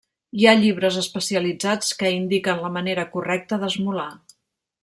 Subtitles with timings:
[0.43, 4.09] Hi ha llibres especialitzats que indiquen la manera correcta d'esmolar.